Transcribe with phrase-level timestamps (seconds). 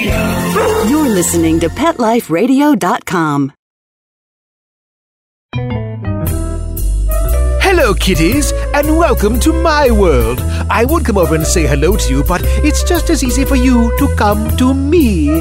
[0.00, 0.88] Radio.
[0.88, 3.52] You're listening to PetLifeRadio.com.
[7.62, 10.40] Hello, kitties, and welcome to my world.
[10.70, 13.56] I would come over and say hello to you, but it's just as easy for
[13.56, 15.38] you to come to me.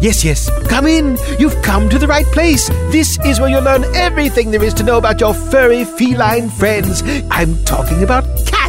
[0.00, 1.16] Yes, yes, come in.
[1.38, 2.68] You've come to the right place.
[2.90, 7.02] This is where you'll learn everything there is to know about your furry feline friends.
[7.30, 8.59] I'm talking about cats.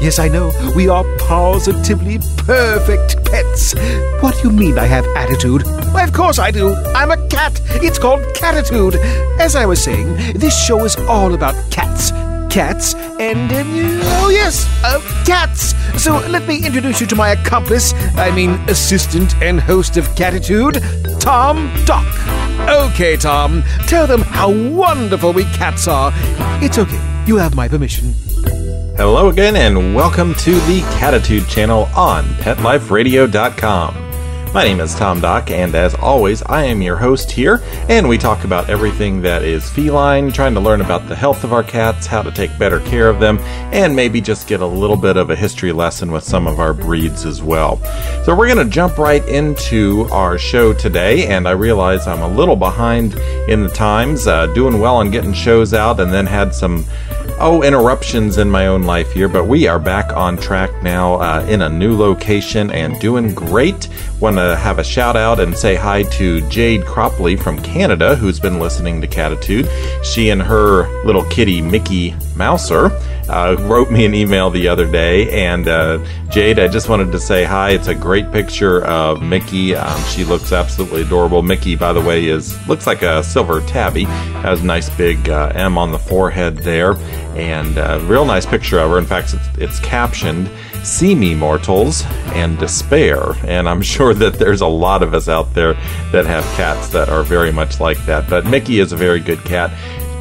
[0.00, 3.74] Yes, I know, we are positively perfect pets.
[4.20, 5.62] What do you mean I have attitude?
[5.92, 6.74] Why, of course I do.
[6.94, 7.60] I'm a cat.
[7.82, 8.96] It's called Cattitude.
[9.40, 12.12] As I was saying, this show is all about cats
[12.56, 13.62] cats, and uh,
[14.22, 15.74] oh yes, uh, cats.
[16.02, 20.82] So let me introduce you to my accomplice, I mean assistant and host of Cattitude,
[21.20, 22.06] Tom Dock.
[22.66, 26.12] Okay, Tom, tell them how wonderful we cats are.
[26.62, 28.14] It's okay, you have my permission.
[28.96, 34.05] Hello again, and welcome to the Cattitude channel on PetLifeRadio.com.
[34.56, 38.16] My name is Tom Dock, and as always, I am your host here, and we
[38.16, 42.06] talk about everything that is feline, trying to learn about the health of our cats,
[42.06, 43.38] how to take better care of them,
[43.70, 46.72] and maybe just get a little bit of a history lesson with some of our
[46.72, 47.76] breeds as well.
[48.24, 52.34] So, we're going to jump right into our show today, and I realize I'm a
[52.34, 53.12] little behind
[53.50, 56.86] in the times, uh, doing well on getting shows out, and then had some
[57.38, 61.44] oh, interruptions in my own life here, but we are back on track now uh,
[61.48, 63.88] in a new location and doing great.
[64.20, 68.38] Want to have a shout out and say hi to Jade Cropley from Canada, who's
[68.38, 69.68] been listening to Cattitude.
[70.04, 72.90] She and her little kitty, Mickey Mouser,
[73.28, 75.30] uh, wrote me an email the other day.
[75.46, 77.70] And uh, Jade, I just wanted to say hi.
[77.70, 79.74] It's a great picture of Mickey.
[79.74, 81.42] Um, she looks absolutely adorable.
[81.42, 84.04] Mickey, by the way, is looks like a silver tabby.
[84.04, 86.92] Has a nice big uh, M on the forehead there,
[87.36, 88.98] and a real nice picture of her.
[88.98, 90.50] In fact, it's, it's captioned
[90.82, 95.52] "See me, mortals, and despair." And I'm sure that there's a lot of us out
[95.54, 95.74] there
[96.12, 98.28] that have cats that are very much like that.
[98.28, 99.70] But Mickey is a very good cat.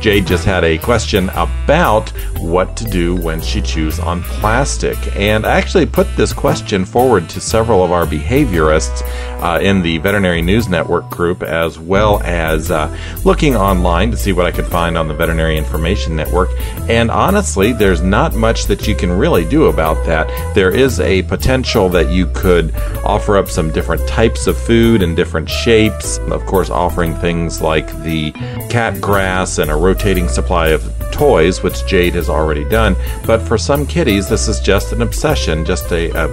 [0.06, 5.00] Jade just had a question about what to do when she chews on plastic.
[5.16, 9.02] And I actually put this question forward to several of our behaviorists
[9.42, 14.32] uh, in the Veterinary News Network group, as well as uh, looking online to see
[14.32, 16.50] what I could find on the Veterinary Information Network.
[16.88, 20.28] And honestly, there's not much that you can really do about that.
[20.54, 25.16] There is a potential that you could offer up some different types of food and
[25.16, 26.20] different shapes.
[26.20, 28.34] Of course, offering things like the
[28.70, 32.98] cat grass and a rotating supply of toys, which Jade has already done.
[33.26, 36.28] But for some kitties, this is just an obsession, just a, a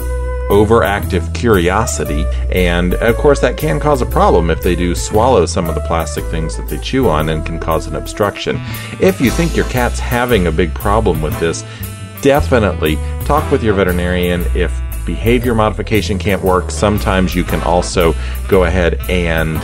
[0.50, 2.24] overactive curiosity.
[2.50, 5.80] And of course, that can cause a problem if they do swallow some of the
[5.82, 8.60] plastic things that they chew on and can cause an obstruction.
[9.00, 11.64] If you think your cat's having a big problem with this,
[12.20, 14.72] definitely talk with your veterinarian if
[15.06, 16.72] behavior modification can't work.
[16.72, 18.12] Sometimes you can also
[18.48, 19.58] go ahead and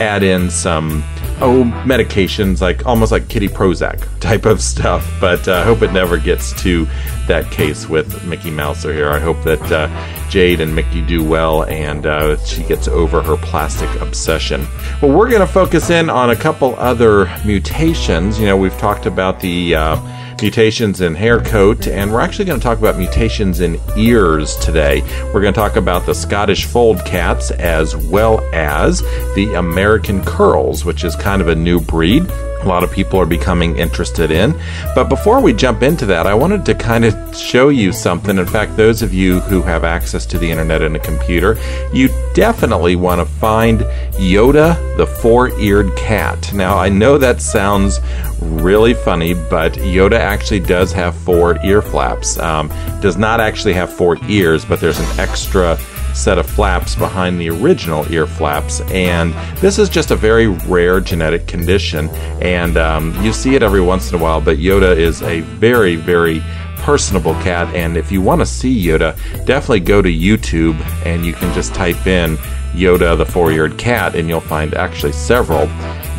[0.00, 1.02] add in some
[1.40, 5.08] oh medications like almost like kitty Prozac type of stuff.
[5.20, 6.86] But uh, I hope it never gets to
[7.26, 9.10] that case with Mickey Mouser here.
[9.10, 9.88] I hope that uh,
[10.28, 14.66] Jade and Mickey do well and uh, she gets over her plastic obsession.
[15.00, 18.38] Well, we're going to focus in on a couple other mutations.
[18.38, 19.96] You know, we've talked about the uh,
[20.42, 25.00] mutations in hair coat, and we're actually going to talk about mutations in ears today.
[25.32, 29.00] We're going to talk about the Scottish fold cats as well as
[29.34, 32.26] the American curls, which is kind of a new breed
[32.62, 34.58] a lot of people are becoming interested in.
[34.94, 38.38] But before we jump into that, I wanted to kind of show you something.
[38.38, 41.58] In fact, those of you who have access to the internet and a computer,
[41.92, 43.80] you definitely want to find
[44.12, 46.52] Yoda the four eared cat.
[46.52, 48.00] Now, I know that sounds
[48.40, 52.38] really funny, but Yoda actually does have four ear flaps.
[52.38, 52.68] Um,
[53.00, 55.78] does not actually have four ears, but there's an extra
[56.14, 58.80] set of flaps behind the original ear flaps.
[58.82, 62.08] And this is just a very rare genetic condition,
[62.40, 64.40] and um, you see it every once in a while.
[64.40, 66.42] But Yoda is a very, very
[66.76, 71.32] personable cat, and if you want to see Yoda, definitely go to YouTube and you
[71.32, 72.36] can just type in
[72.72, 75.66] Yoda the four eared cat, and you'll find actually several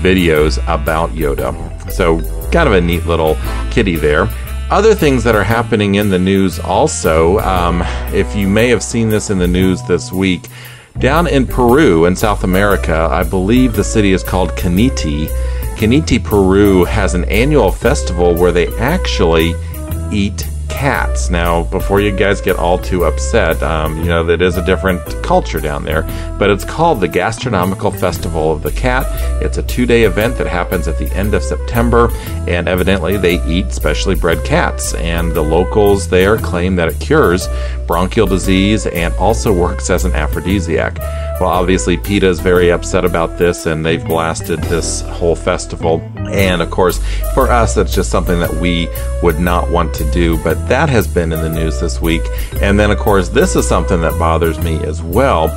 [0.01, 1.91] videos about Yoda.
[1.91, 2.21] So,
[2.51, 3.37] kind of a neat little
[3.71, 4.29] kitty there.
[4.73, 9.07] Other things that are happening in the news also, um, if you may have seen
[9.07, 10.47] this in the news this week,
[10.97, 15.27] down in Peru in South America, I believe the city is called Cañete.
[15.75, 19.53] Cañete, Peru has an annual festival where they actually
[20.11, 20.49] eat
[20.83, 21.29] cats.
[21.29, 25.01] Now, before you guys get all too upset, um, you know, that is a different
[25.23, 26.01] culture down there,
[26.37, 29.05] but it's called the Gastronomical Festival of the Cat.
[29.41, 32.09] It's a two day event that happens at the end of September,
[32.49, 34.93] and evidently they eat specially bred cats.
[34.95, 37.47] And the locals there claim that it cures
[37.87, 40.97] bronchial disease and also works as an aphrodisiac.
[41.39, 46.01] Well, obviously, PETA is very upset about this, and they've blasted this whole festival.
[46.27, 46.99] And of course,
[47.33, 48.87] for us, that's just something that we
[49.21, 50.41] would not want to do.
[50.43, 52.23] But that has been in the news this week.
[52.59, 55.49] And then, of course, this is something that bothers me as well.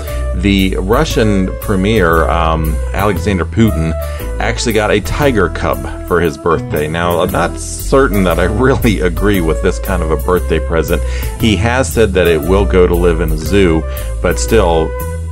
[0.43, 3.95] The Russian premier, um, Alexander Putin,
[4.41, 6.87] actually got a tiger cub for his birthday.
[6.87, 11.03] Now, I'm not certain that I really agree with this kind of a birthday present.
[11.41, 13.83] He has said that it will go to live in a zoo,
[14.21, 14.87] but still,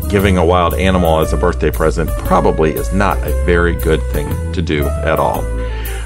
[0.09, 4.53] giving a wild animal as a birthday present probably is not a very good thing
[4.55, 5.43] to do at all.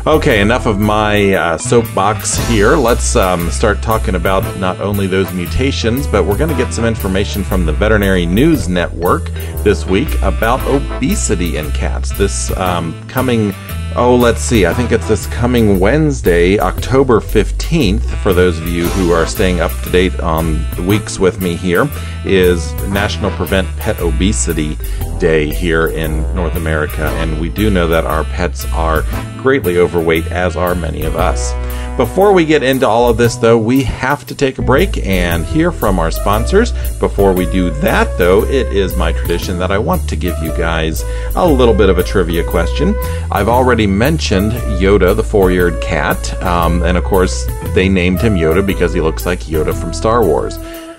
[0.07, 2.77] Okay, enough of my uh, soapbox here.
[2.77, 6.85] Let's um, start talking about not only those mutations, but we're going to get some
[6.85, 9.25] information from the Veterinary News Network
[9.65, 12.13] this week about obesity in cats.
[12.13, 13.53] This um, coming
[13.97, 14.65] Oh, let's see.
[14.65, 19.61] I think it's this coming Wednesday, October 15th, for those of you who are staying
[19.61, 21.89] up to date on the weeks with me here,
[22.25, 24.79] is National Prevent Pet Obesity
[25.19, 27.09] Day here in North America.
[27.17, 29.03] And we do know that our pets are
[29.39, 31.53] greatly overweight, as are many of us.
[31.99, 35.45] Before we get into all of this, though, we have to take a break and
[35.45, 36.71] hear from our sponsors.
[37.01, 40.57] Before we do that, though, it is my tradition that I want to give you
[40.57, 41.03] guys
[41.35, 42.95] a little bit of a trivia question.
[43.33, 48.37] I've already mentioned Yoda, the four eared cat, um, and of course, they named him
[48.37, 50.57] Yoda because he looks like Yoda from Star Wars.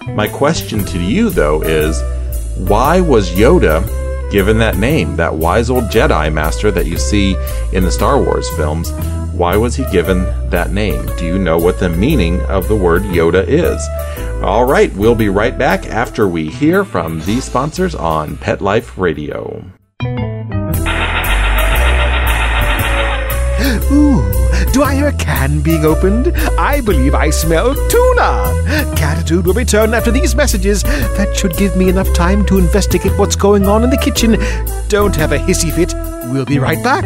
[0.10, 1.98] My question to you, though, is
[2.68, 3.88] why was Yoda
[4.32, 7.38] given that name, that wise old Jedi master that you see
[7.72, 8.92] in the Star Wars films?
[9.40, 11.06] Why was he given that name?
[11.16, 13.82] Do you know what the meaning of the word Yoda is?
[14.44, 18.98] All right, we'll be right back after we hear from these sponsors on Pet Life
[18.98, 19.64] Radio.
[23.94, 24.30] Ooh,
[24.74, 26.36] do I hear a can being opened?
[26.60, 28.94] I believe I smell tuna.
[28.98, 30.84] Cattitude will return after these messages.
[30.84, 34.32] That should give me enough time to investigate what's going on in the kitchen.
[34.90, 35.94] Don't have a hissy fit.
[36.30, 37.06] We'll be right back.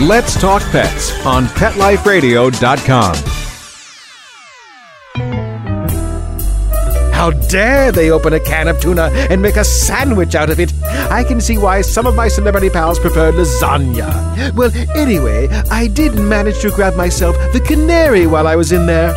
[0.00, 3.14] Let's Talk Pets on PetLifeRadio.com.
[7.12, 10.72] How dare they open a can of tuna and make a sandwich out of it?
[11.10, 14.54] I can see why some of my celebrity pals prefer lasagna.
[14.54, 19.12] Well, anyway, I did manage to grab myself the canary while I was in there.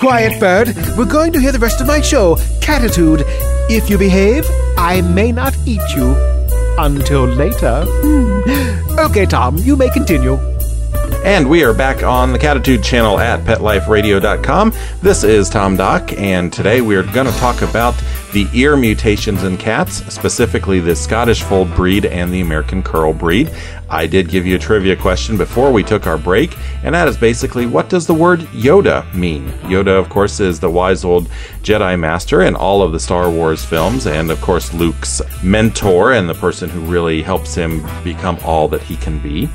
[0.00, 0.74] Quiet, bird.
[0.96, 3.24] We're going to hear the rest of my show, Cattitude.
[3.68, 4.46] If you behave,
[4.78, 6.37] I may not eat you.
[6.78, 7.84] Until later.
[7.86, 8.98] Hmm.
[9.00, 10.38] Okay, Tom, you may continue.
[11.24, 14.72] And we are back on the Cattitude channel at PetLifeRadio.com.
[15.02, 17.94] This is Tom Dock, and today we are going to talk about
[18.32, 23.50] the ear mutations in cats, specifically the Scottish Fold breed and the American Curl breed.
[23.90, 27.16] I did give you a trivia question before we took our break, and that is
[27.16, 29.48] basically what does the word Yoda mean?
[29.62, 31.28] Yoda, of course, is the wise old
[31.62, 36.28] Jedi Master in all of the Star Wars films, and of course, Luke's mentor and
[36.28, 39.48] the person who really helps him become all that he can be.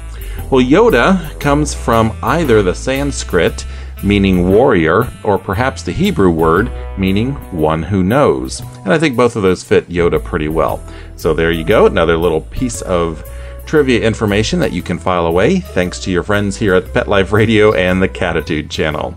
[0.49, 3.65] Well, Yoda comes from either the Sanskrit,
[4.03, 8.61] meaning warrior, or perhaps the Hebrew word, meaning one who knows.
[8.83, 10.83] And I think both of those fit Yoda pretty well.
[11.15, 13.23] So there you go, another little piece of
[13.65, 17.31] trivia information that you can file away thanks to your friends here at Pet Life
[17.31, 19.15] Radio and the Cattitude channel.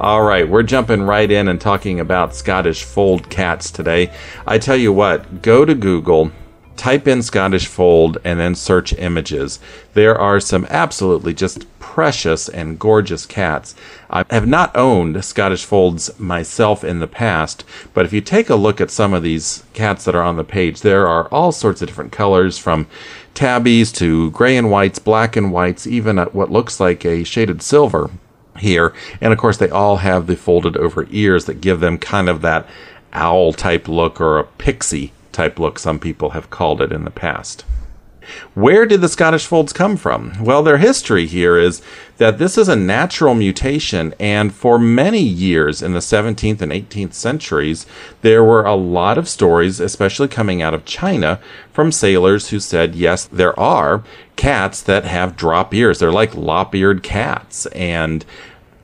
[0.00, 4.12] All right, we're jumping right in and talking about Scottish fold cats today.
[4.46, 6.30] I tell you what, go to Google,
[6.80, 9.60] type in Scottish Fold and then search images.
[9.92, 13.74] There are some absolutely just precious and gorgeous cats.
[14.08, 18.54] I have not owned Scottish Folds myself in the past, but if you take a
[18.54, 21.82] look at some of these cats that are on the page, there are all sorts
[21.82, 22.86] of different colors from
[23.34, 27.60] tabbies to gray and whites, black and whites, even at what looks like a shaded
[27.60, 28.10] silver
[28.58, 28.94] here.
[29.20, 32.40] And of course, they all have the folded over ears that give them kind of
[32.40, 32.66] that
[33.12, 37.10] owl type look or a pixie type look some people have called it in the
[37.10, 37.64] past.
[38.54, 40.44] Where did the Scottish folds come from?
[40.44, 41.82] Well, their history here is
[42.18, 47.14] that this is a natural mutation, and for many years in the 17th and 18th
[47.14, 47.86] centuries,
[48.20, 51.40] there were a lot of stories, especially coming out of China,
[51.72, 54.04] from sailors who said, yes, there are
[54.36, 55.98] cats that have drop ears.
[55.98, 58.24] They're like lop eared cats, and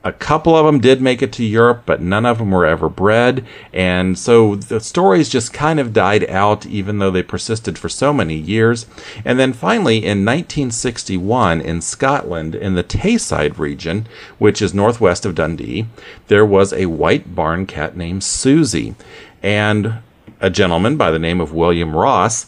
[0.07, 2.87] A couple of them did make it to Europe, but none of them were ever
[2.87, 3.45] bred.
[3.73, 8.13] And so the stories just kind of died out, even though they persisted for so
[8.13, 8.85] many years.
[9.25, 15.35] And then finally, in 1961, in Scotland, in the Tayside region, which is northwest of
[15.35, 15.87] Dundee,
[16.29, 18.95] there was a white barn cat named Susie.
[19.43, 19.95] And
[20.39, 22.45] a gentleman by the name of William Ross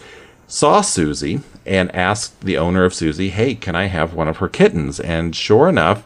[0.48, 4.48] saw Susie and asked the owner of Susie, Hey, can I have one of her
[4.48, 5.01] kittens?
[5.01, 6.06] And sure enough,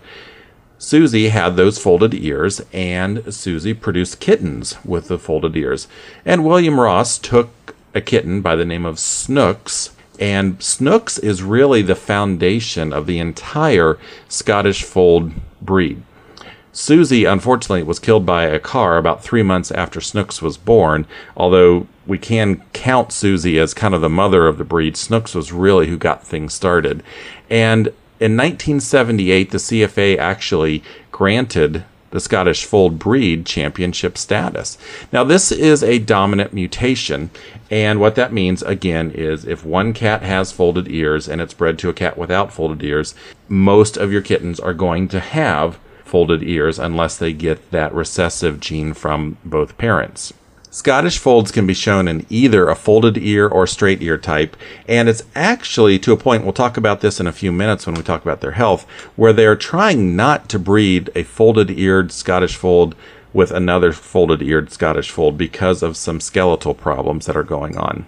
[0.83, 5.87] Susie had those folded ears, and Susie produced kittens with the folded ears.
[6.25, 11.81] And William Ross took a kitten by the name of Snooks, and Snooks is really
[11.83, 13.97] the foundation of the entire
[14.27, 16.03] Scottish Fold breed.
[16.73, 21.87] Susie, unfortunately, was killed by a car about three months after Snooks was born, although
[22.05, 24.97] we can count Susie as kind of the mother of the breed.
[24.97, 27.01] Snooks was really who got things started.
[27.49, 34.77] And in 1978, the CFA actually granted the Scottish Fold breed championship status.
[35.11, 37.31] Now, this is a dominant mutation,
[37.69, 41.77] and what that means, again, is if one cat has folded ears and it's bred
[41.79, 43.13] to a cat without folded ears,
[43.49, 48.61] most of your kittens are going to have folded ears unless they get that recessive
[48.61, 50.31] gene from both parents.
[50.73, 55.07] Scottish folds can be shown in either a folded ear or straight ear type, and
[55.07, 58.01] it's actually to a point, we'll talk about this in a few minutes when we
[58.01, 62.95] talk about their health, where they're trying not to breed a folded eared Scottish fold
[63.33, 68.07] with another folded eared Scottish fold because of some skeletal problems that are going on.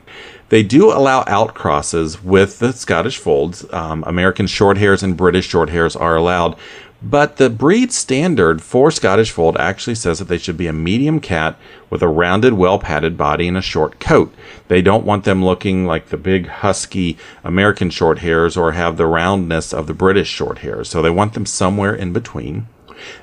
[0.49, 3.65] They do allow outcrosses with the Scottish folds.
[3.73, 6.55] Um, American Shorthairs and British Shorthairs are allowed,
[7.01, 11.19] but the breed standard for Scottish Fold actually says that they should be a medium
[11.19, 11.57] cat
[11.89, 14.33] with a rounded, well padded body and a short coat.
[14.69, 19.05] They don't want them looking like the big, husky American short hairs or have the
[19.05, 20.89] roundness of the British short hairs.
[20.89, 22.67] So they want them somewhere in between.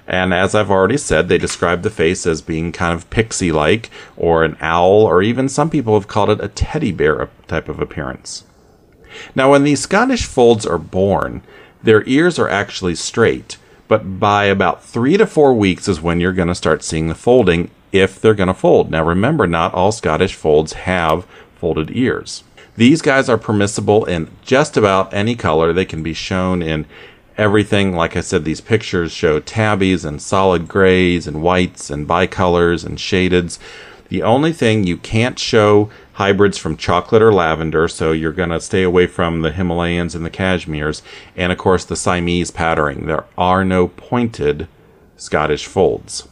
[0.07, 3.91] And as I've already said, they describe the face as being kind of pixie like,
[4.17, 7.81] or an owl, or even some people have called it a teddy bear type of
[7.81, 8.45] appearance.
[9.35, 11.43] Now, when these Scottish folds are born,
[11.83, 13.57] their ears are actually straight
[13.92, 17.14] but by about three to four weeks is when you're going to start seeing the
[17.14, 18.90] folding if they're going to fold.
[18.90, 22.42] Now, remember, not all Scottish folds have folded ears.
[22.75, 25.75] These guys are permissible in just about any color.
[25.75, 26.87] They can be shown in
[27.37, 27.94] everything.
[27.94, 32.96] Like I said, these pictures show tabbies and solid grays and whites and bicolors and
[32.96, 33.58] shadeds.
[34.12, 38.61] The only thing you can't show hybrids from chocolate or lavender, so you're going to
[38.61, 41.00] stay away from the Himalayans and the Cashmeres,
[41.35, 43.07] and of course the Siamese patterning.
[43.07, 44.69] There are no pointed
[45.16, 46.28] Scottish folds.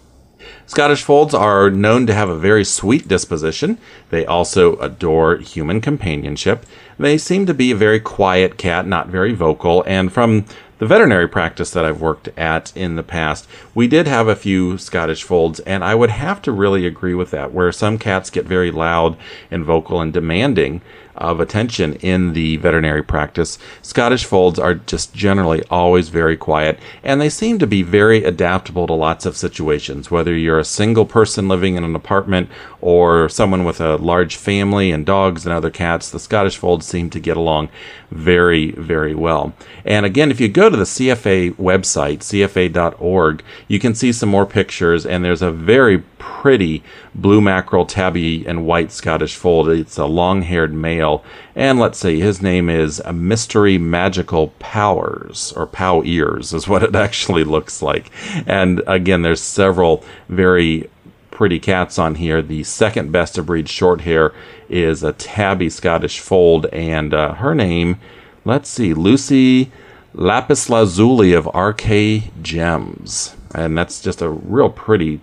[0.66, 3.78] Scottish Folds are known to have a very sweet disposition.
[4.10, 6.66] They also adore human companionship.
[6.98, 10.44] They seem to be a very quiet cat, not very vocal, and from
[10.80, 14.78] the veterinary practice that I've worked at in the past, we did have a few
[14.78, 18.46] Scottish folds, and I would have to really agree with that, where some cats get
[18.46, 19.18] very loud
[19.50, 20.80] and vocal and demanding
[21.20, 23.58] of attention in the veterinary practice.
[23.82, 28.86] Scottish Folds are just generally always very quiet, and they seem to be very adaptable
[28.86, 32.48] to lots of situations, whether you're a single person living in an apartment
[32.80, 36.10] or someone with a large family and dogs and other cats.
[36.10, 37.68] The Scottish Folds seem to get along
[38.10, 39.52] very, very well.
[39.84, 44.46] And again, if you go to the CFA website, cfa.org, you can see some more
[44.46, 46.84] pictures, and there's a very pretty
[47.14, 49.68] blue mackerel tabby and white Scottish fold.
[49.68, 51.24] It's a long haired male.
[51.56, 56.94] And let's see, his name is Mystery Magical Powers, or Pow Ears, is what it
[57.06, 58.10] actually looks like.
[58.46, 60.88] And again, there's several very
[61.32, 62.42] pretty cats on here.
[62.42, 64.32] The second best of breed short hair
[64.68, 67.98] is a tabby Scottish fold, and uh, her name,
[68.44, 69.72] let's see, Lucy
[70.12, 73.34] Lapis Lazuli of RK Gems.
[73.54, 75.20] And that's just a real pretty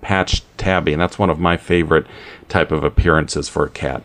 [0.00, 2.06] patched tabby, and that's one of my favorite
[2.48, 4.02] type of appearances for a cat.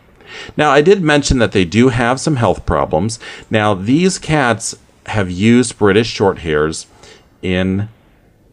[0.57, 3.19] Now, I did mention that they do have some health problems.
[3.49, 4.75] Now, these cats
[5.07, 6.87] have used British short hairs
[7.41, 7.89] in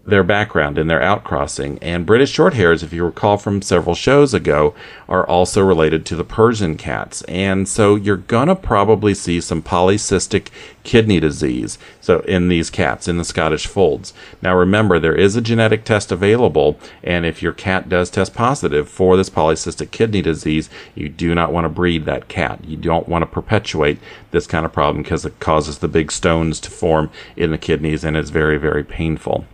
[0.04, 1.78] their background in their outcrossing.
[1.80, 4.74] And British Shorthairs, if you recall from several shows ago,
[5.08, 7.22] are also related to the Persian cats.
[7.22, 10.48] And so you're going to probably see some polycystic
[10.82, 14.12] kidney disease so in these cats in the Scottish folds.
[14.40, 18.88] Now remember there is a genetic test available and if your cat does test positive
[18.88, 22.64] for this polycystic kidney disease, you do not want to breed that cat.
[22.64, 23.98] You don't want to perpetuate
[24.32, 28.02] this kind of problem because it causes the big stones to form in the kidneys
[28.02, 29.44] and it's very very painful.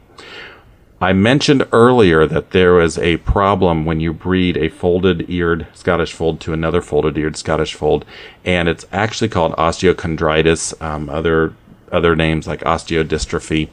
[1.00, 6.12] I mentioned earlier that there was a problem when you breed a folded eared Scottish
[6.12, 8.04] fold to another folded eared Scottish fold,
[8.44, 10.80] and it's actually called osteochondritis.
[10.82, 11.54] Um, other
[11.92, 13.68] other names like osteodystrophy.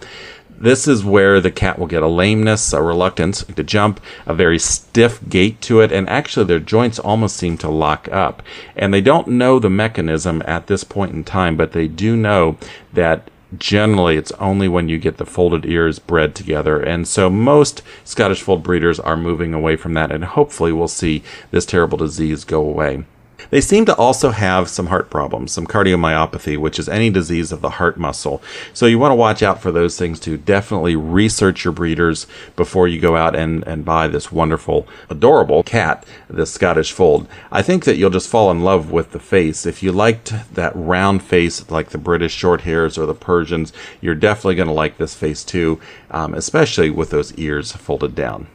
[0.57, 4.57] This is where the cat will get a lameness, a reluctance to jump, a very
[4.57, 8.41] stiff gait to it, and actually their joints almost seem to lock up.
[8.75, 12.57] And they don't know the mechanism at this point in time, but they do know
[12.93, 16.79] that generally it's only when you get the folded ears bred together.
[16.81, 21.23] And so most Scottish Fold breeders are moving away from that, and hopefully we'll see
[21.51, 23.03] this terrible disease go away.
[23.49, 27.61] They seem to also have some heart problems, some cardiomyopathy, which is any disease of
[27.61, 28.41] the heart muscle.
[28.73, 30.37] So you want to watch out for those things too.
[30.37, 36.05] Definitely research your breeders before you go out and, and buy this wonderful, adorable cat,
[36.29, 37.27] this Scottish fold.
[37.51, 39.65] I think that you'll just fall in love with the face.
[39.65, 44.15] If you liked that round face like the British short hairs or the Persians, you're
[44.15, 45.79] definitely going to like this face too,
[46.11, 48.47] um, especially with those ears folded down.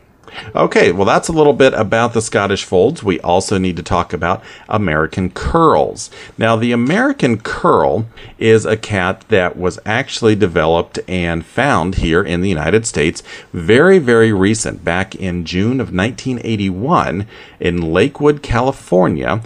[0.54, 3.02] Okay, well, that's a little bit about the Scottish Folds.
[3.02, 6.10] We also need to talk about American Curls.
[6.38, 8.06] Now, the American Curl
[8.38, 13.98] is a cat that was actually developed and found here in the United States very,
[13.98, 17.26] very recent, back in June of 1981
[17.58, 19.42] in Lakewood, California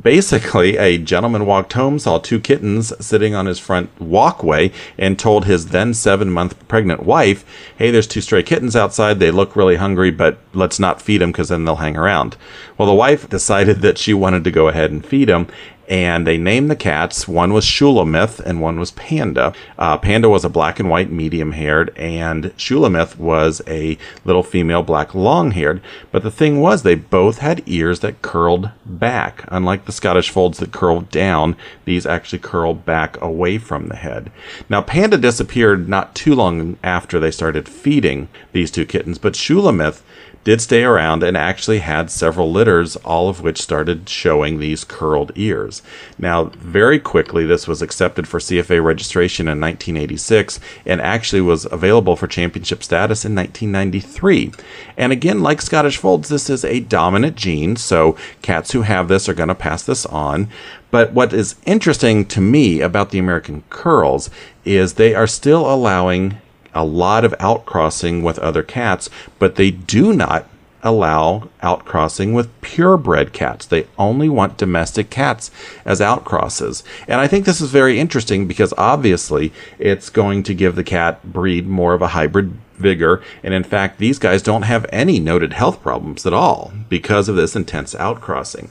[0.00, 5.44] basically a gentleman walked home saw two kittens sitting on his front walkway and told
[5.44, 7.44] his then seven month pregnant wife
[7.76, 9.18] hey there's two stray kittens outside.
[9.18, 12.36] They look really hungry but let's not feed them because then they'll hang around.
[12.78, 15.48] Well the wife decided that she wanted to go ahead and feed them
[15.88, 17.26] and they named the cats.
[17.26, 19.52] One was Shulamith and one was Panda.
[19.78, 24.82] Uh, Panda was a black and white medium haired, and Shulamith was a little female
[24.82, 25.80] black long haired.
[26.10, 29.44] But the thing was, they both had ears that curled back.
[29.48, 34.30] Unlike the Scottish folds that curl down, these actually curl back away from the head.
[34.68, 40.02] Now, Panda disappeared not too long after they started feeding these two kittens, but Shulamith
[40.44, 45.30] did stay around and actually had several litters, all of which started showing these curled
[45.36, 45.82] ears.
[46.18, 52.16] Now, very quickly, this was accepted for CFA registration in 1986 and actually was available
[52.16, 54.52] for championship status in 1993.
[54.96, 59.28] And again, like Scottish Folds, this is a dominant gene, so cats who have this
[59.28, 60.48] are going to pass this on.
[60.90, 64.28] But what is interesting to me about the American curls
[64.64, 66.38] is they are still allowing
[66.74, 70.46] a lot of outcrossing with other cats, but they do not
[70.82, 73.64] allow outcrossing with purebred cats.
[73.66, 75.50] They only want domestic cats
[75.84, 76.82] as outcrosses.
[77.06, 81.22] And I think this is very interesting because obviously it's going to give the cat
[81.32, 83.22] breed more of a hybrid vigor.
[83.42, 87.36] And in fact, these guys don't have any noted health problems at all because of
[87.36, 88.70] this intense outcrossing.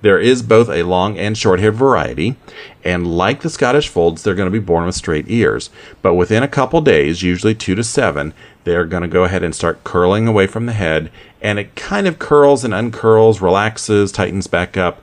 [0.00, 2.36] There is both a long and short haired variety,
[2.84, 5.70] and like the Scottish Folds, they're going to be born with straight ears.
[6.02, 8.32] But within a couple days, usually two to seven,
[8.64, 11.10] they're going to go ahead and start curling away from the head,
[11.42, 15.02] and it kind of curls and uncurls, relaxes, tightens back up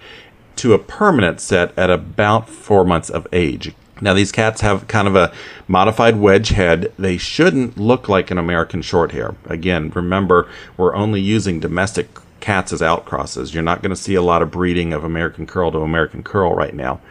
[0.57, 3.73] to a permanent set at about four months of age.
[4.01, 5.33] Now, these cats have kind of a
[5.67, 6.91] modified wedge head.
[6.99, 9.35] They shouldn't look like an American Shorthair.
[9.45, 12.09] Again, remember, we're only using domestic
[12.45, 13.55] cats as outcrosses.
[13.55, 16.53] You're not going to see a lot of breeding of American Curl to American Curl
[16.53, 17.01] right now.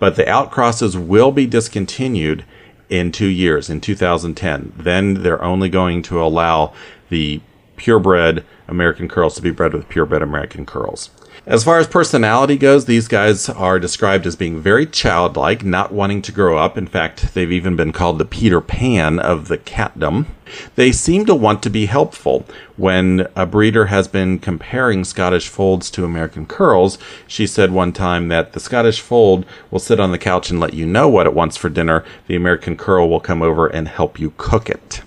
[0.00, 2.44] But the outcrosses will be discontinued
[2.88, 4.72] in two years, in 2010.
[4.76, 6.74] Then they're only going to allow
[7.08, 7.40] the
[7.76, 11.10] purebred American Curls to be bred with purebred American Curls.
[11.46, 16.20] As far as personality goes, these guys are described as being very childlike, not wanting
[16.22, 16.76] to grow up.
[16.76, 20.26] In fact, they've even been called the Peter Pan of the catdom.
[20.74, 22.44] They seem to want to be helpful.
[22.76, 28.28] When a breeder has been comparing Scottish folds to American curls, she said one time
[28.28, 31.34] that the Scottish fold will sit on the couch and let you know what it
[31.34, 32.04] wants for dinner.
[32.26, 35.00] The American curl will come over and help you cook it.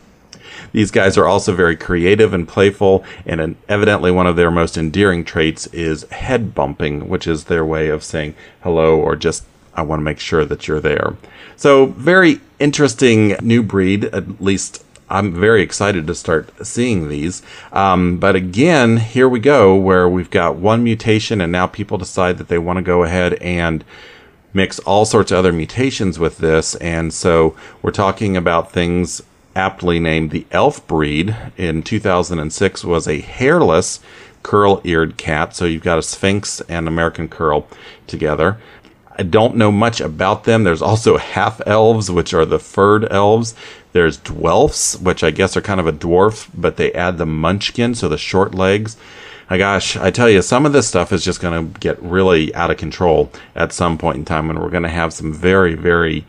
[0.74, 4.76] These guys are also very creative and playful, and an, evidently one of their most
[4.76, 9.84] endearing traits is head bumping, which is their way of saying hello or just I
[9.84, 11.16] want to make sure that you're there.
[11.56, 17.44] So, very interesting new breed, at least I'm very excited to start seeing these.
[17.72, 22.38] Um, but again, here we go, where we've got one mutation, and now people decide
[22.40, 23.84] that they want to go ahead and
[24.54, 26.76] mix all sorts of other mutations with this.
[26.76, 29.22] And so we're talking about things
[29.56, 34.00] aptly named the elf breed in 2006 was a hairless
[34.42, 35.56] curl-eared cat.
[35.56, 37.68] So you've got a sphynx and american curl
[38.08, 38.58] together.
[39.16, 40.64] I don't know much about them.
[40.64, 43.54] There's also half elves which are the furred elves.
[43.92, 47.96] There's dwelfs which i guess are kind of a dwarf but they add the munchkin
[47.96, 48.98] so the short legs.
[49.50, 52.54] My gosh, I tell you, some of this stuff is just going to get really
[52.56, 55.76] out of control at some point in time, and we're going to have some very,
[55.76, 56.26] very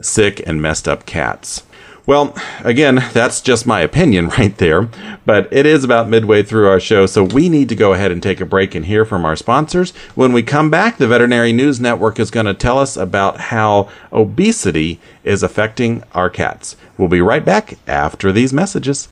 [0.00, 1.64] sick and messed up cats.
[2.08, 4.88] Well, again, that's just my opinion right there,
[5.26, 8.22] but it is about midway through our show, so we need to go ahead and
[8.22, 9.90] take a break and hear from our sponsors.
[10.14, 13.90] When we come back, the Veterinary News Network is going to tell us about how
[14.10, 16.76] obesity is affecting our cats.
[16.96, 19.10] We'll be right back after these messages.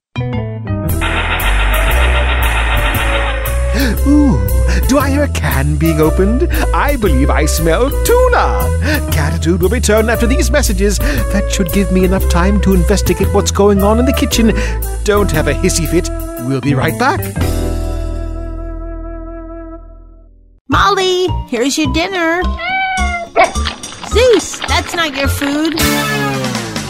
[4.07, 4.56] Ooh,
[4.89, 6.49] do I hear a can being opened?
[6.75, 9.09] I believe I smell tuna.
[9.13, 10.99] Cattitude will return after these messages.
[10.99, 14.53] That should give me enough time to investigate what's going on in the kitchen.
[15.05, 16.09] Don't have a hissy fit.
[16.47, 17.21] We'll be right back.
[20.69, 22.43] Molly, here's your dinner.
[24.09, 25.75] Zeus, that's not your food.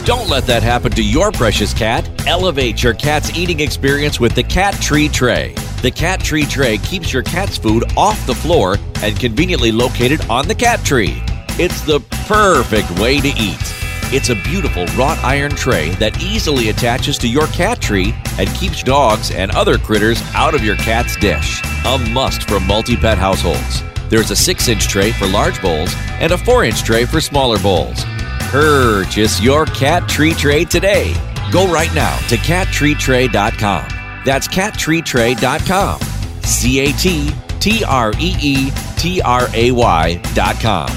[0.07, 2.09] Don't let that happen to your precious cat.
[2.27, 5.55] Elevate your cat's eating experience with the Cat Tree Tray.
[5.87, 10.49] The Cat Tree Tray keeps your cat's food off the floor and conveniently located on
[10.49, 11.23] the cat tree.
[11.61, 13.63] It's the perfect way to eat.
[14.13, 18.83] It's a beautiful wrought iron tray that easily attaches to your cat tree and keeps
[18.83, 21.63] dogs and other critters out of your cat's dish.
[21.85, 23.85] A must for multi pet households.
[24.09, 27.61] There's a 6 inch tray for large bowls and a 4 inch tray for smaller
[27.61, 28.05] bowls.
[28.51, 31.15] Purchase your cat tree tray today.
[31.53, 33.96] Go right now to cattreetray.com.
[34.27, 36.01] That's cattreetray.com.
[36.43, 40.89] C A T T R E E T R A Y.com.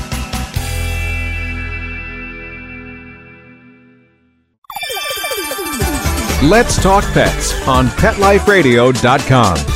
[6.50, 9.69] Let's Talk Pets on PetLifeRadio.com.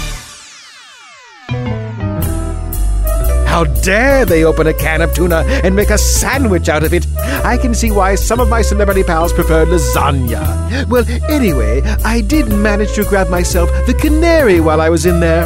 [3.54, 7.06] How dare they open a can of tuna and make a sandwich out of it?
[7.46, 10.90] I can see why some of my celebrity pals prefer lasagna.
[10.90, 15.46] Well, anyway, I did manage to grab myself the canary while I was in there.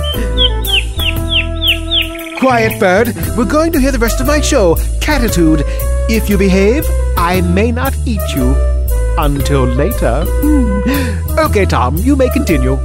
[2.39, 3.13] Quiet, bird.
[3.35, 5.63] We're going to hear the rest of my show, Cattitude.
[6.07, 6.85] If you behave,
[7.17, 8.55] I may not eat you.
[9.17, 10.23] Until later.
[10.25, 11.39] Hmm.
[11.39, 12.79] Okay, Tom, you may continue.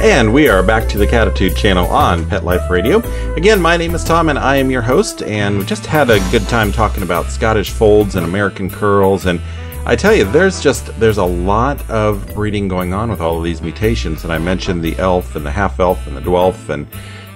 [0.00, 3.00] And we are back to the Cattitude channel on Pet Life Radio.
[3.34, 6.18] Again, my name is Tom and I am your host, and we just had a
[6.30, 9.42] good time talking about Scottish folds and American curls and
[9.84, 13.44] I tell you, there's just there's a lot of breeding going on with all of
[13.44, 16.86] these mutations, and I mentioned the elf and the half elf and the dwelf, and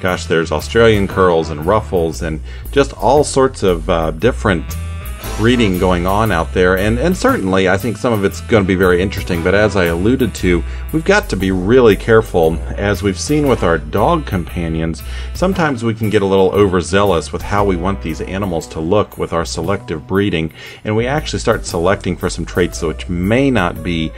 [0.00, 4.64] gosh, there's Australian curls and ruffles, and just all sorts of uh, different
[5.40, 8.66] reading going on out there, and, and certainly I think some of it's going to
[8.66, 9.42] be very interesting.
[9.42, 12.54] But as I alluded to, we've got to be really careful.
[12.76, 15.02] As we've seen with our dog companions,
[15.34, 19.18] sometimes we can get a little overzealous with how we want these animals to look
[19.18, 20.52] with our selective breeding,
[20.84, 24.12] and we actually start selecting for some traits which may not be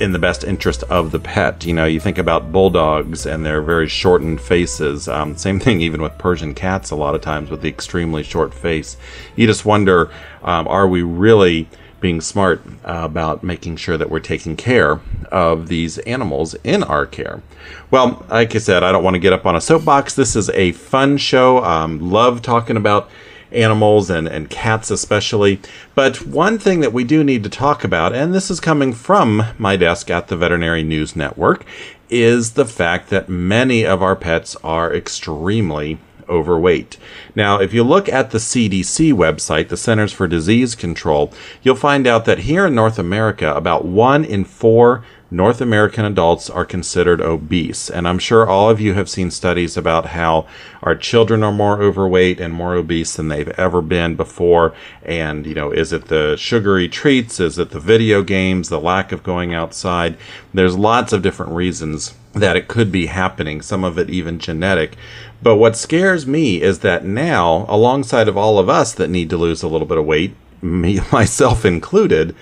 [0.00, 1.64] in the best interest of the pet.
[1.64, 5.08] You know, you think about bulldogs and their very shortened faces.
[5.08, 8.52] Um, same thing even with Persian cats, a lot of times with the extremely short
[8.52, 8.96] face.
[9.36, 10.10] You just wonder
[10.42, 11.68] um, are we really
[12.00, 15.00] being smart uh, about making sure that we're taking care
[15.32, 17.42] of these animals in our care?
[17.90, 20.14] Well, like I said, I don't want to get up on a soapbox.
[20.14, 21.64] This is a fun show.
[21.64, 23.10] Um, love talking about
[23.52, 25.60] animals and, and cats especially.
[25.94, 29.42] But one thing that we do need to talk about, and this is coming from
[29.58, 31.64] my desk at the Veterinary News Network,
[32.08, 36.98] is the fact that many of our pets are extremely overweight.
[37.34, 41.32] Now, if you look at the CDC website, the Centers for Disease Control,
[41.62, 46.48] you'll find out that here in North America, about one in four North American adults
[46.48, 47.90] are considered obese.
[47.90, 50.46] And I'm sure all of you have seen studies about how
[50.84, 54.72] our children are more overweight and more obese than they've ever been before.
[55.02, 57.40] And, you know, is it the sugary treats?
[57.40, 58.68] Is it the video games?
[58.68, 60.16] The lack of going outside?
[60.54, 64.96] There's lots of different reasons that it could be happening, some of it even genetic.
[65.42, 69.36] But what scares me is that now, alongside of all of us that need to
[69.36, 72.36] lose a little bit of weight, me myself included,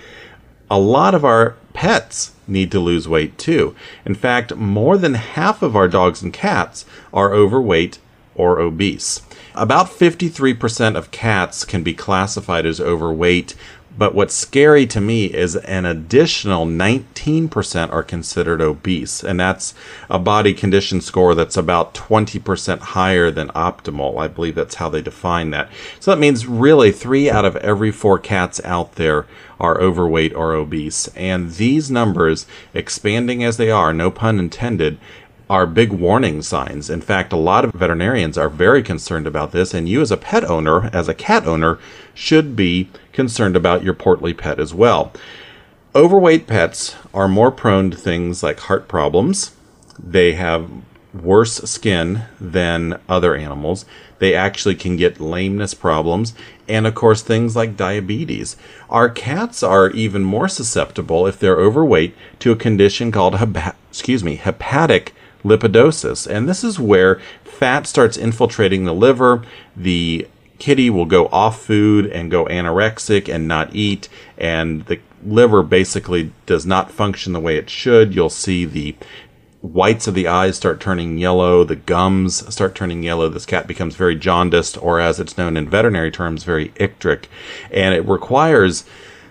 [0.69, 3.75] a lot of our pets need to lose weight too.
[4.05, 7.99] In fact, more than half of our dogs and cats are overweight
[8.33, 9.21] or obese.
[9.53, 13.55] About 53% of cats can be classified as overweight,
[13.97, 19.73] but what's scary to me is an additional 19% are considered obese, and that's
[20.09, 24.19] a body condition score that's about 20% higher than optimal.
[24.19, 25.69] I believe that's how they define that.
[25.99, 29.25] So that means really three out of every four cats out there
[29.59, 31.07] are overweight or obese.
[31.15, 34.97] And these numbers, expanding as they are, no pun intended,
[35.49, 36.89] are big warning signs.
[36.89, 40.17] In fact, a lot of veterinarians are very concerned about this, and you, as a
[40.17, 41.77] pet owner, as a cat owner,
[42.13, 45.11] should be concerned about your portly pet as well.
[45.95, 49.55] Overweight pets are more prone to things like heart problems.
[49.97, 50.69] They have
[51.13, 53.85] worse skin than other animals.
[54.19, 56.33] They actually can get lameness problems
[56.67, 58.57] and, of course, things like diabetes.
[58.89, 63.35] Our cats are even more susceptible if they're overweight to a condition called
[63.89, 66.27] excuse me, hepatic lipidosis.
[66.27, 69.43] And this is where fat starts infiltrating the liver.
[69.77, 70.27] The
[70.59, 76.31] kitty will go off food and go anorexic and not eat, and the liver basically
[76.45, 78.13] does not function the way it should.
[78.13, 78.95] You'll see the
[79.61, 83.29] whites of the eyes start turning yellow, the gums start turning yellow.
[83.29, 87.25] This cat becomes very jaundiced, or as it's known in veterinary terms, very icteric.
[87.71, 88.85] And it requires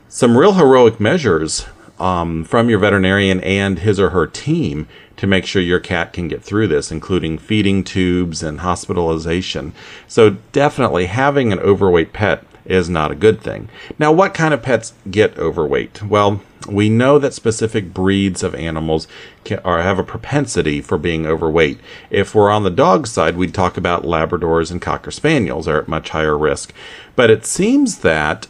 [0.08, 1.66] some real heroic measures
[1.98, 6.29] um, from your veterinarian and his or her team to make sure your cat can
[6.29, 9.72] get through this, including feeding tubes and hospitalization.
[10.09, 13.68] So, definitely having an overweight pet is not a good thing.
[13.98, 16.03] Now, what kind of pets get overweight?
[16.03, 19.07] Well, we know that specific breeds of animals
[19.44, 21.79] can, or have a propensity for being overweight.
[22.11, 25.88] If we're on the dog side, we'd talk about Labradors and Cocker Spaniels are at
[25.88, 26.72] much higher risk.
[27.16, 28.46] But it seems that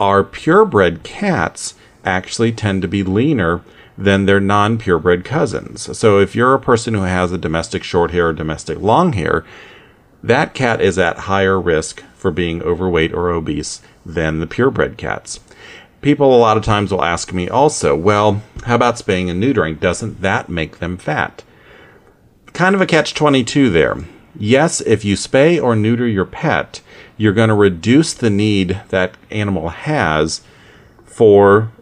[0.00, 3.62] our purebred cats actually tend to be leaner
[3.98, 5.98] than their non purebred cousins.
[5.98, 9.44] So if you're a person who has a domestic short hair or domestic long hair,
[10.22, 15.40] that cat is at higher risk for being overweight or obese than the purebred cats.
[16.00, 19.80] People a lot of times will ask me also, well, how about spaying and neutering?
[19.80, 21.42] Doesn't that make them fat?
[22.52, 23.96] Kind of a catch 22 there.
[24.36, 26.80] Yes, if you spay or neuter your pet,
[27.16, 30.42] you're going to reduce the need that animal has
[31.04, 31.72] for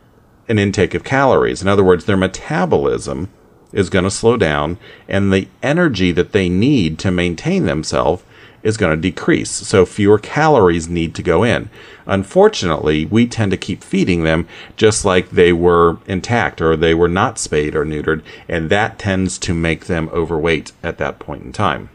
[0.49, 1.63] an intake of calories.
[1.63, 3.29] In other words, their metabolism
[3.73, 4.79] is going to slow down,
[5.09, 8.23] and the energy that they need to maintain themselves
[8.63, 9.51] is going to decrease.
[9.51, 11.71] So fewer calories need to go in.
[12.05, 17.09] Unfortunately, we tend to keep feeding them just like they were intact or they were
[17.09, 21.53] not spayed or neutered, and that tends to make them overweight at that point in
[21.53, 21.91] time.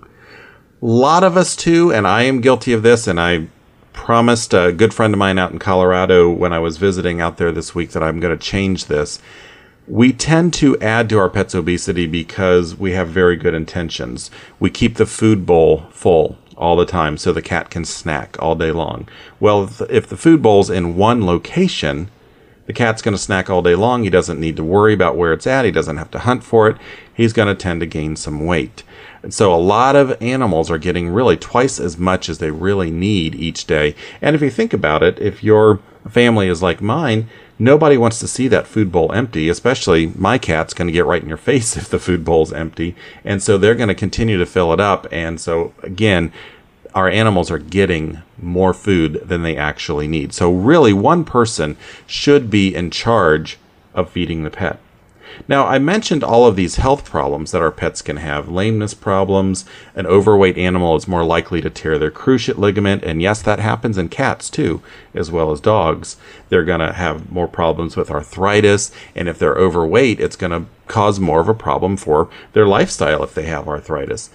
[0.00, 0.06] A
[0.86, 3.48] lot of us too, and I am guilty of this, and I
[3.94, 7.50] promised a good friend of mine out in Colorado when I was visiting out there
[7.50, 9.18] this week that I'm going to change this.
[9.88, 14.30] We tend to add to our pet's obesity because we have very good intentions.
[14.60, 18.54] We keep the food bowl full all the time so the cat can snack all
[18.54, 19.08] day long.
[19.40, 22.10] Well, if the food bowl's in one location,
[22.66, 24.04] the cat's going to snack all day long.
[24.04, 25.64] He doesn't need to worry about where it's at.
[25.64, 26.76] He doesn't have to hunt for it.
[27.12, 28.82] He's going to tend to gain some weight.
[29.22, 32.90] And so a lot of animals are getting really twice as much as they really
[32.90, 33.94] need each day.
[34.20, 38.28] And if you think about it, if your family is like mine, nobody wants to
[38.28, 41.76] see that food bowl empty, especially my cat's going to get right in your face
[41.76, 42.94] if the food bowl's empty.
[43.24, 45.06] And so they're going to continue to fill it up.
[45.10, 46.32] And so again,
[46.94, 50.32] our animals are getting more food than they actually need.
[50.32, 51.76] So really one person
[52.06, 53.58] should be in charge
[53.94, 54.78] of feeding the pet.
[55.48, 59.64] Now, I mentioned all of these health problems that our pets can have lameness problems.
[59.96, 63.02] An overweight animal is more likely to tear their cruciate ligament.
[63.02, 64.80] And yes, that happens in cats too,
[65.12, 66.16] as well as dogs.
[66.50, 68.92] They're going to have more problems with arthritis.
[69.16, 73.24] And if they're overweight, it's going to cause more of a problem for their lifestyle
[73.24, 74.30] if they have arthritis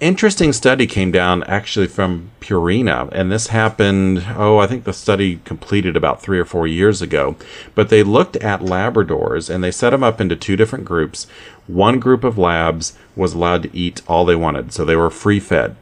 [0.00, 5.40] interesting study came down actually from Purina, and this happened, oh, I think the study
[5.44, 7.36] completed about three or four years ago.
[7.74, 11.26] But they looked at Labradors and they set them up into two different groups.
[11.66, 15.40] One group of labs was allowed to eat all they wanted, so they were free
[15.40, 15.76] fed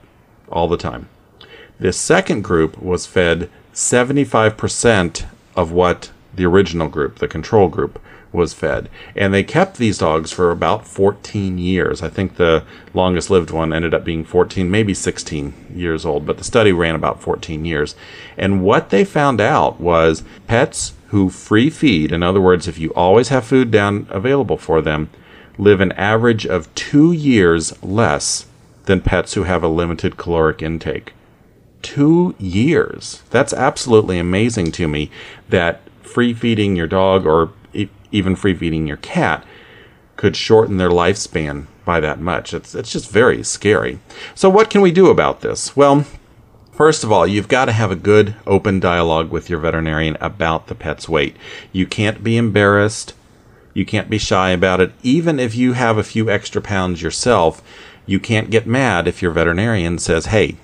[0.50, 1.08] all the time.
[1.78, 8.00] The second group was fed 75% of what the original group, the control group,
[8.32, 8.88] was fed.
[9.16, 12.02] And they kept these dogs for about 14 years.
[12.02, 16.38] I think the longest lived one ended up being 14, maybe 16 years old, but
[16.38, 17.94] the study ran about 14 years.
[18.36, 22.92] And what they found out was pets who free feed, in other words, if you
[22.94, 25.08] always have food down available for them,
[25.56, 28.46] live an average of two years less
[28.84, 31.12] than pets who have a limited caloric intake.
[31.82, 33.22] Two years.
[33.30, 35.10] That's absolutely amazing to me
[35.48, 37.52] that free feeding your dog or
[38.12, 39.44] even free feeding your cat
[40.16, 42.54] could shorten their lifespan by that much.
[42.54, 43.98] It's, it's just very scary.
[44.34, 45.76] So, what can we do about this?
[45.76, 46.06] Well,
[46.76, 50.66] First of all, you've got to have a good open dialogue with your veterinarian about
[50.66, 51.34] the pet's weight.
[51.72, 53.14] You can't be embarrassed.
[53.72, 54.92] You can't be shy about it.
[55.02, 57.62] Even if you have a few extra pounds yourself,
[58.04, 60.56] you can't get mad if your veterinarian says, hey,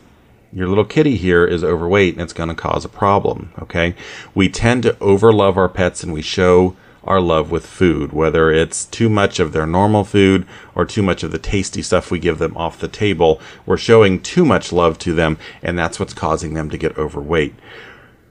[0.52, 3.52] your little kitty here is overweight and it's going to cause a problem.
[3.60, 3.94] Okay.
[4.34, 8.84] We tend to overlove our pets and we show our love with food, whether it's
[8.84, 12.38] too much of their normal food or too much of the tasty stuff we give
[12.38, 13.40] them off the table.
[13.66, 17.54] We're showing too much love to them, and that's what's causing them to get overweight.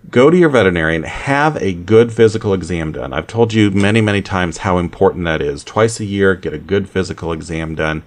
[0.10, 3.14] Go to your veterinarian, have a good physical exam done.
[3.14, 5.64] I've told you many, many times how important that is.
[5.64, 8.04] Twice a year, get a good physical exam done.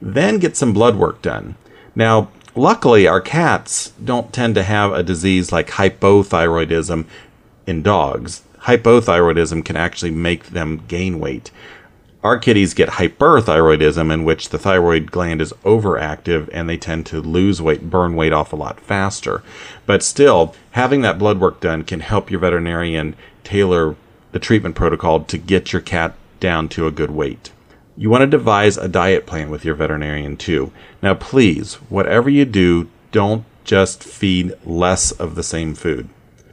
[0.00, 1.54] then get some blood work done.
[1.94, 7.06] Now, luckily, our cats don't tend to have a disease like hypothyroidism
[7.66, 8.42] in dogs.
[8.62, 11.50] Hypothyroidism can actually make them gain weight.
[12.22, 17.20] Our kitties get hyperthyroidism, in which the thyroid gland is overactive and they tend to
[17.20, 19.42] lose weight, burn weight off a lot faster.
[19.86, 23.96] But still, having that blood work done can help your veterinarian tailor
[24.30, 27.50] the treatment protocol to get your cat down to a good weight.
[27.96, 30.72] You want to devise a diet plan with your veterinarian too.
[31.02, 36.08] Now, please, whatever you do, don't just feed less of the same food.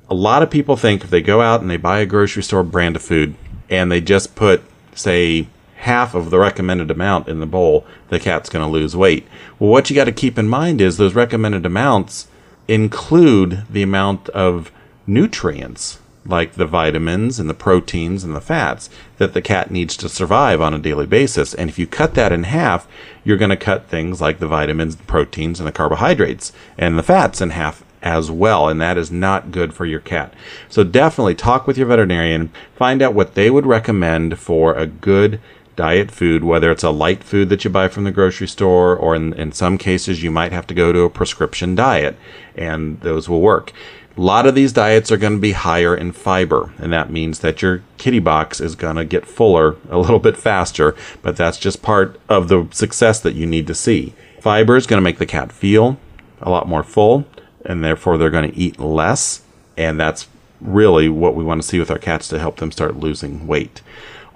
[0.09, 2.63] A lot of people think if they go out and they buy a grocery store
[2.63, 3.35] brand of food
[3.69, 5.47] and they just put, say,
[5.77, 9.25] half of the recommended amount in the bowl, the cat's going to lose weight.
[9.57, 12.27] Well, what you got to keep in mind is those recommended amounts
[12.67, 14.71] include the amount of
[15.07, 20.09] nutrients like the vitamins and the proteins and the fats that the cat needs to
[20.09, 21.53] survive on a daily basis.
[21.53, 22.87] And if you cut that in half,
[23.23, 27.03] you're going to cut things like the vitamins, the proteins, and the carbohydrates and the
[27.03, 28.69] fats in half as well.
[28.69, 30.33] And that is not good for your cat.
[30.69, 35.39] So definitely talk with your veterinarian, find out what they would recommend for a good
[35.75, 39.15] diet food, whether it's a light food that you buy from the grocery store, or
[39.15, 42.17] in, in some cases, you might have to go to a prescription diet,
[42.53, 43.71] and those will work.
[44.19, 47.39] A lot of these diets are going to be higher in fiber, and that means
[47.39, 51.57] that your kitty box is going to get fuller a little bit faster, but that's
[51.57, 54.13] just part of the success that you need to see.
[54.41, 55.97] Fiber is going to make the cat feel
[56.41, 57.27] a lot more full,
[57.63, 59.43] and therefore they're going to eat less,
[59.77, 60.27] and that's
[60.59, 63.81] really what we want to see with our cats to help them start losing weight.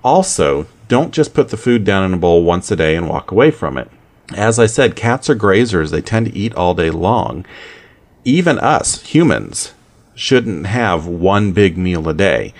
[0.01, 3.31] Also, don't just put the food down in a bowl once a day and walk
[3.31, 3.91] away from it.
[4.33, 7.45] As I said, cats are grazers, they tend to eat all day long.
[8.25, 9.73] Even us, humans,
[10.15, 12.53] shouldn't have one big meal a day.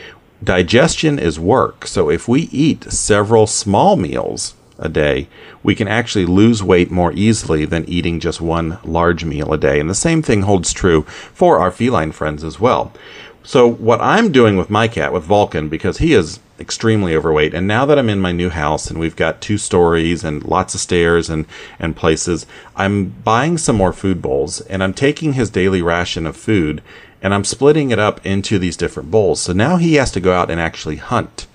[0.43, 5.29] Digestion is work, so if we eat several small meals a day,
[5.61, 9.79] we can actually lose weight more easily than eating just one large meal a day.
[9.79, 12.91] And the same thing holds true for our feline friends as well.
[13.45, 17.67] So, what I'm doing with my cat, with Vulcan, because he is extremely overweight, and
[17.67, 20.79] now that I'm in my new house and we've got two stories and lots of
[20.79, 21.45] stairs and,
[21.77, 22.45] and places,
[22.77, 26.81] I'm buying some more food bowls and I'm taking his daily ration of food
[27.21, 29.41] and I'm splitting it up into these different bowls.
[29.41, 31.45] So now he has to go out and actually hunt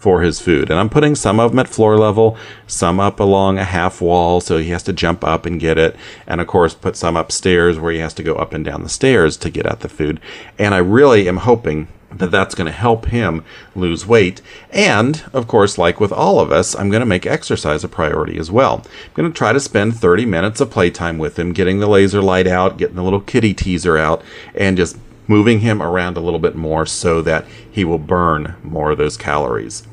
[0.00, 0.70] for his food.
[0.70, 2.36] And I'm putting some of them at floor level,
[2.66, 5.94] some up along a half wall, so he has to jump up and get it.
[6.26, 8.88] And of course, put some upstairs where he has to go up and down the
[8.88, 10.18] stairs to get at the food.
[10.58, 13.44] And I really am hoping that that's going to help him
[13.76, 14.40] lose weight.
[14.70, 18.38] And, of course, like with all of us, I'm going to make exercise a priority
[18.38, 18.82] as well.
[18.86, 22.22] I'm going to try to spend 30 minutes of playtime with him, getting the laser
[22.22, 24.22] light out, getting the little kitty teaser out,
[24.54, 24.96] and just
[25.28, 29.16] moving him around a little bit more so that he will burn more of those
[29.16, 29.86] calories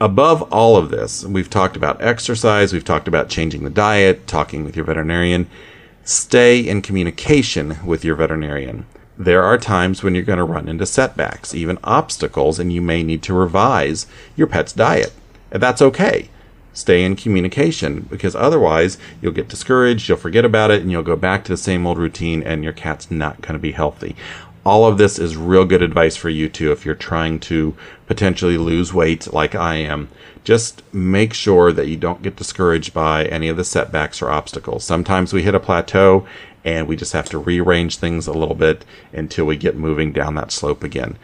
[0.00, 4.64] above all of this, we've talked about exercise, we've talked about changing the diet, talking
[4.64, 5.48] with your veterinarian.
[6.04, 8.86] Stay in communication with your veterinarian.
[9.16, 13.02] There are times when you're going to run into setbacks, even obstacles, and you may
[13.02, 15.12] need to revise your pet's diet.
[15.52, 16.28] And that's okay.
[16.72, 21.14] Stay in communication because otherwise you'll get discouraged, you'll forget about it, and you'll go
[21.14, 24.16] back to the same old routine, and your cat's not going to be healthy
[24.64, 28.56] all of this is real good advice for you too if you're trying to potentially
[28.56, 30.08] lose weight like I am.
[30.42, 34.84] Just make sure that you don't get discouraged by any of the setbacks or obstacles.
[34.84, 36.26] Sometimes we hit a plateau
[36.64, 40.34] and we just have to rearrange things a little bit until we get moving down
[40.34, 41.18] that slope again.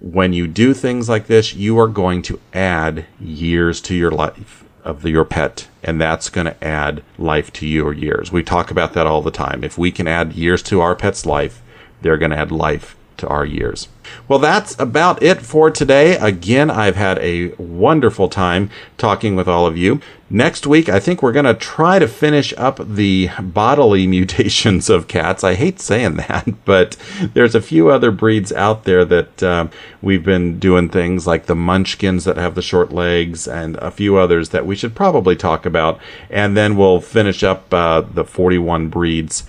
[0.00, 4.64] When you do things like this, you are going to add years to your life
[4.82, 8.30] of your pet, and that's going to add life to your years.
[8.30, 9.64] We talk about that all the time.
[9.64, 11.62] If we can add years to our pet's life,
[12.04, 13.88] they're going to add life to our years.
[14.28, 16.16] Well, that's about it for today.
[16.16, 20.00] Again, I've had a wonderful time talking with all of you.
[20.28, 25.08] Next week, I think we're going to try to finish up the bodily mutations of
[25.08, 25.42] cats.
[25.42, 26.96] I hate saying that, but
[27.32, 29.68] there's a few other breeds out there that uh,
[30.02, 34.18] we've been doing things like the munchkins that have the short legs and a few
[34.18, 35.98] others that we should probably talk about.
[36.28, 39.44] And then we'll finish up uh, the 41 breeds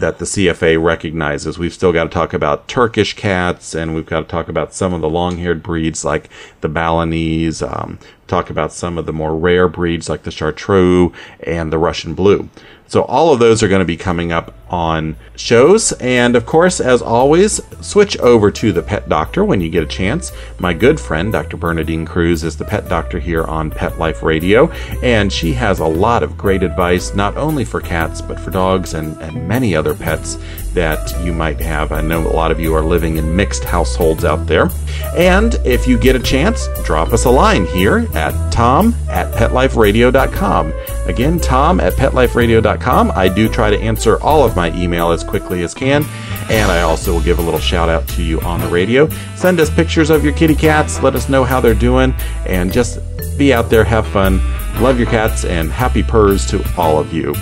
[0.00, 1.58] that the CFA recognizes.
[1.58, 4.92] We've still got to talk about Turkish cats, and we've got to talk about some
[4.92, 6.28] of the long-haired breeds like
[6.60, 7.62] the Balinese.
[7.62, 12.14] Um, talk about some of the more rare breeds like the Chartreux and the Russian
[12.14, 12.48] Blue.
[12.90, 15.92] So all of those are going to be coming up on shows.
[16.00, 19.86] And of course, as always, switch over to the pet doctor when you get a
[19.86, 20.32] chance.
[20.58, 21.56] My good friend, Dr.
[21.56, 24.72] Bernadine Cruz, is the pet doctor here on Pet Life Radio.
[25.04, 28.94] And she has a lot of great advice, not only for cats, but for dogs
[28.94, 30.36] and, and many other pets
[30.74, 31.92] that you might have.
[31.92, 34.68] I know a lot of you are living in mixed households out there.
[35.16, 40.72] And if you get a chance, drop us a line here at tom at petliferadio.com.
[41.06, 43.12] Again, tom at petliferadio.com.
[43.14, 46.04] I do try to answer all of my email as quickly as can,
[46.50, 49.08] and I also will give a little shout out to you on the radio.
[49.34, 52.14] Send us pictures of your kitty cats, let us know how they're doing,
[52.46, 53.00] and just
[53.38, 54.40] be out there, have fun,
[54.80, 57.34] love your cats, and happy purrs to all of you.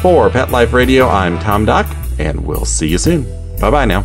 [0.00, 1.86] For Pet Life Radio, I'm Tom Dock,
[2.18, 3.24] and we'll see you soon.
[3.60, 4.04] Bye bye now.